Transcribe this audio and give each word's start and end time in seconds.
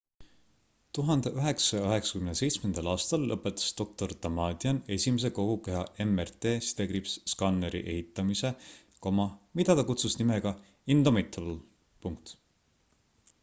1997 0.97 2.87
aastal 2.93 3.25
lõpetas 3.31 3.75
dr 3.81 4.15
damadian 4.23 4.79
esimese 4.95 5.31
kogu 5.39 5.57
keha 5.67 5.83
mrt-skanneri 6.07 7.83
ehitamise 7.93 8.53
mida 9.19 9.79
ta 9.83 9.87
kutsus 9.93 10.17
nimega 10.25 10.55
indomitable 10.97 12.19